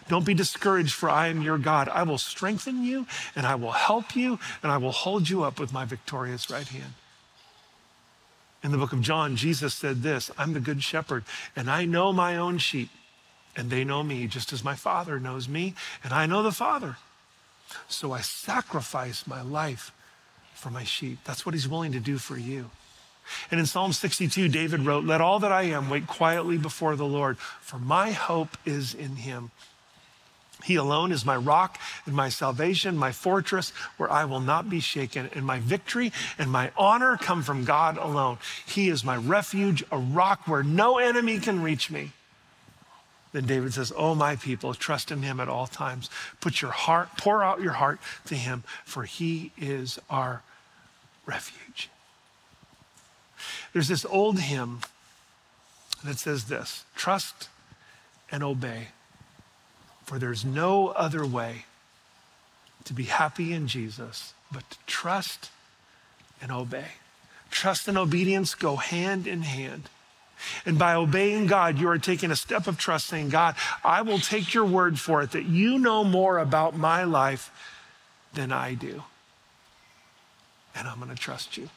[0.07, 1.87] Don't be discouraged, for I am your God.
[1.89, 5.59] I will strengthen you, and I will help you, and I will hold you up
[5.59, 6.93] with my victorious right hand.
[8.63, 11.23] In the book of John, Jesus said this I'm the good shepherd,
[11.55, 12.89] and I know my own sheep,
[13.55, 16.97] and they know me, just as my Father knows me, and I know the Father.
[17.87, 19.91] So I sacrifice my life
[20.57, 21.19] for my sheep.
[21.23, 22.69] That's what he's willing to do for you.
[23.51, 27.05] And in Psalm 62, David wrote, Let all that I am wait quietly before the
[27.05, 29.51] Lord, for my hope is in him.
[30.63, 34.79] He alone is my rock and my salvation, my fortress, where I will not be
[34.79, 35.29] shaken.
[35.33, 38.39] And my victory and my honor come from God alone.
[38.65, 42.11] He is my refuge, a rock where no enemy can reach me.
[43.33, 46.09] Then David says, Oh, my people, trust in him at all times.
[46.41, 50.41] Put your heart, pour out your heart to him, for he is our
[51.27, 51.89] refuge.
[53.73, 54.79] There's this old hymn
[56.03, 57.49] that says this trust
[58.31, 58.87] and obey,
[60.05, 61.65] for there's no other way
[62.85, 65.51] to be happy in Jesus but to trust
[66.41, 66.87] and obey.
[67.51, 69.89] Trust and obedience go hand in hand.
[70.65, 74.19] And by obeying God, you are taking a step of trust, saying, God, I will
[74.19, 77.51] take your word for it that you know more about my life
[78.33, 79.03] than I do.
[80.77, 81.69] And I'm going to trust you.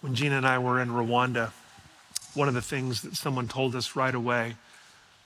[0.00, 1.50] When Gina and I were in Rwanda,
[2.34, 4.56] one of the things that someone told us right away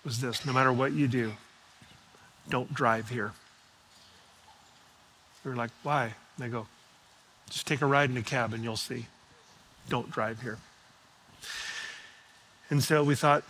[0.05, 1.33] was this no matter what you do,
[2.49, 3.33] don't drive here.
[5.45, 6.05] We were like, why?
[6.05, 6.67] And they go,
[7.49, 9.07] just take a ride in a cab and you'll see
[9.89, 10.59] don't drive here.
[12.71, 13.43] And so we thought,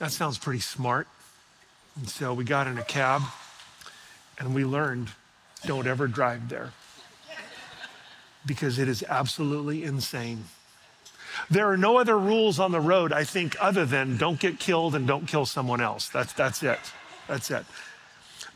[0.00, 1.06] that sounds pretty smart.
[1.96, 3.22] And so we got in a cab
[4.38, 5.10] and we learned
[5.66, 6.72] don't ever drive there
[8.46, 10.44] because it is absolutely insane.
[11.50, 14.94] There are no other rules on the road, I think, other than don't get killed
[14.94, 16.08] and don't kill someone else.
[16.08, 16.78] That's, that's it.
[17.26, 17.64] That's it.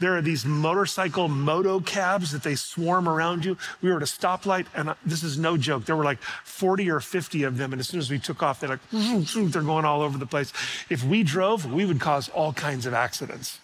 [0.00, 3.56] There are these motorcycle moto cabs that they swarm around you.
[3.82, 5.86] We were at a stoplight, and this is no joke.
[5.86, 8.60] There were like 40 or 50 of them, and as soon as we took off,
[8.60, 10.52] they're like, they're going all over the place.
[10.88, 13.58] If we drove, we would cause all kinds of accidents.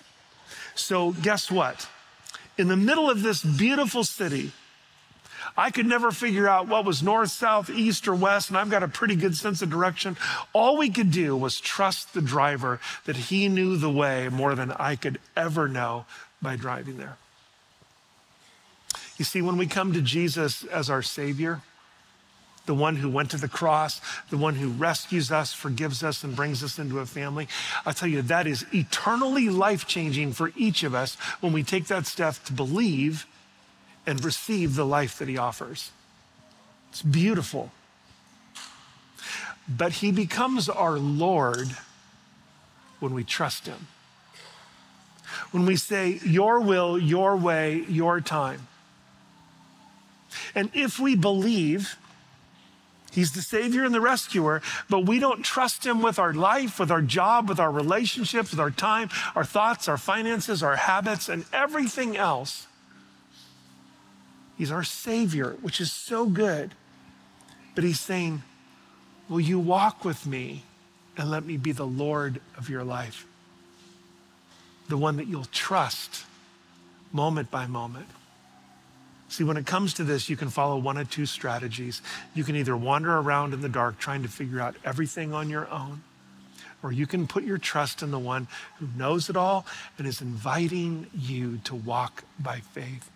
[0.74, 1.88] So, guess what?
[2.57, 4.53] In the middle of this beautiful city,
[5.57, 8.83] I could never figure out what was north, south, east, or west, and I've got
[8.83, 10.17] a pretty good sense of direction.
[10.53, 14.73] All we could do was trust the driver that he knew the way more than
[14.73, 16.07] I could ever know
[16.43, 17.17] by driving there.
[19.17, 21.61] You see, when we come to Jesus as our Savior,
[22.67, 24.01] the one who went to the cross,
[24.31, 27.49] the one who rescues us, forgives us, and brings us into a family.
[27.85, 31.87] I tell you, that is eternally life changing for each of us when we take
[31.89, 33.27] that step to believe
[34.07, 35.91] and receive the life that he offers.
[36.91, 37.71] It's beautiful.
[39.69, 41.77] But he becomes our Lord
[43.01, 43.89] when we trust him.
[45.51, 48.69] When we say, Your will, your way, your time.
[50.55, 51.97] And if we believe,
[53.15, 54.61] He's the Savior and the rescuer,
[54.91, 58.59] but we don't trust Him with our life, with our job, with our relationships, with
[58.59, 62.67] our time, our thoughts, our finances, our habits, and everything else.
[64.59, 66.73] He's our Savior, which is so good.
[67.77, 68.43] But He's saying,
[69.29, 70.65] Will you walk with me
[71.17, 73.27] and let me be the Lord of your life?
[74.89, 76.25] The one that you'll trust
[77.12, 78.09] moment by moment.
[79.35, 82.03] See, when it comes to this, you can follow one of two strategies.
[82.35, 85.68] You can either wander around in the dark trying to figure out everything on your
[85.72, 86.05] own,
[86.85, 88.47] or you can put your trust in the one
[88.78, 89.66] who knows it all
[89.99, 93.11] and is inviting you to walk by faith.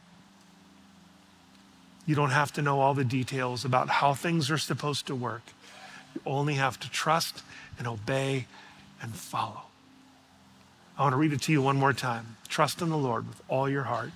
[2.04, 5.42] You don't have to know all the details about how things are supposed to work.
[6.16, 7.44] You only have to trust
[7.78, 8.46] and obey
[9.00, 9.62] and follow.
[10.98, 12.38] I want to read it to you one more time.
[12.48, 14.10] Trust in the Lord with all your heart.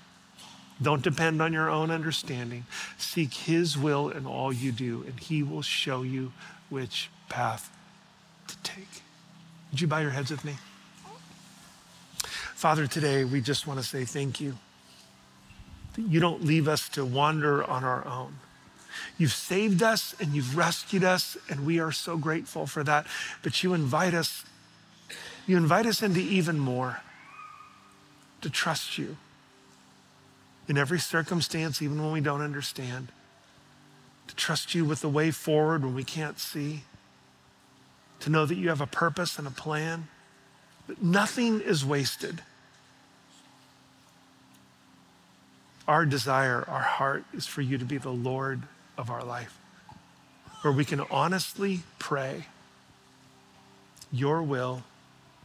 [0.83, 2.67] Don't depend on your own understanding.
[2.99, 6.33] Seek His will in all you do, and He will show you
[6.71, 7.71] which path
[8.49, 9.03] to take.
[9.71, 10.57] Would you bow your heads with me?
[12.55, 14.59] Father, today we just want to say thank you.
[15.97, 18.39] You don't leave us to wander on our own.
[19.19, 23.07] You've saved us and you've rescued us, and we are so grateful for that.
[23.43, 24.45] But you invite us,
[25.47, 27.01] you invite us into even more
[28.41, 29.17] to trust you
[30.69, 33.09] in every circumstance, even when we don't understand,
[34.29, 36.83] to trust you with the way forward when we can't see,
[38.21, 40.09] to know that you have a purpose and a plan,
[40.87, 42.43] that nothing is wasted.
[45.89, 48.63] Our desire, our heart is for you to be the Lord
[48.97, 49.59] of our life,
[50.63, 52.45] where we can honestly pray,
[54.13, 54.85] Your will,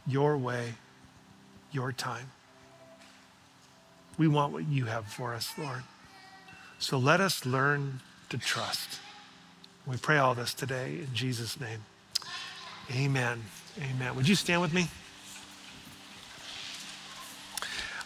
[0.06, 0.74] Your way,
[1.72, 2.30] Your time.
[4.18, 5.84] We want what you have for us, Lord.
[6.80, 8.00] So let us learn
[8.30, 8.98] to trust.
[9.86, 11.80] We pray all this today in Jesus' name.
[12.94, 13.42] Amen.
[13.80, 14.16] Amen.
[14.16, 14.88] Would you stand with me?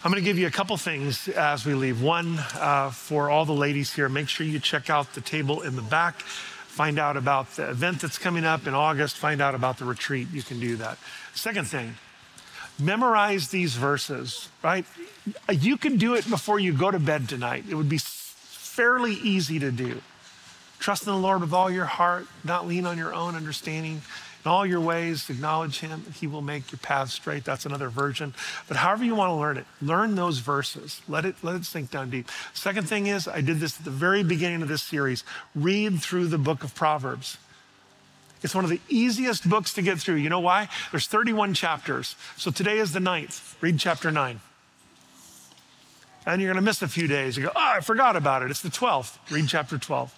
[0.04, 2.02] I'm going to give you a couple things as we leave.
[2.02, 5.76] One, uh, for all the ladies here, make sure you check out the table in
[5.76, 6.22] the back.
[6.22, 9.16] Find out about the event that's coming up in August.
[9.16, 10.28] Find out about the retreat.
[10.32, 10.98] You can do that.
[11.34, 11.94] Second thing,
[12.78, 14.84] memorize these verses, right?
[15.50, 17.64] You can do it before you go to bed tonight.
[17.68, 20.00] It would be fairly easy to do.
[20.78, 24.02] Trust in the Lord with all your heart, not lean on your own understanding.
[24.44, 27.44] In all your ways, acknowledge Him, and He will make your path straight.
[27.44, 28.34] That's another version.
[28.66, 31.00] But however you want to learn it, learn those verses.
[31.06, 32.28] Let it, let it sink down deep.
[32.52, 35.22] Second thing is, I did this at the very beginning of this series
[35.54, 37.36] read through the book of Proverbs.
[38.42, 40.16] It's one of the easiest books to get through.
[40.16, 40.68] You know why?
[40.90, 42.16] There's 31 chapters.
[42.36, 43.56] So today is the ninth.
[43.60, 44.40] Read chapter 9.
[46.26, 47.36] And you're going to miss a few days.
[47.36, 48.50] You go, oh, I forgot about it.
[48.50, 49.18] It's the 12th.
[49.30, 50.16] Read chapter 12.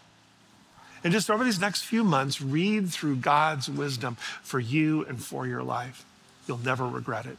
[1.02, 5.46] And just over these next few months, read through God's wisdom for you and for
[5.46, 6.04] your life.
[6.46, 7.36] You'll never regret it.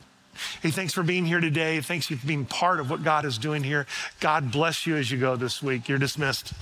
[0.61, 1.79] Hey, thanks for being here today.
[1.81, 3.88] Thanks for being part of what God is doing here.
[4.19, 5.88] God bless you as you go this week.
[5.88, 6.53] You're dismissed.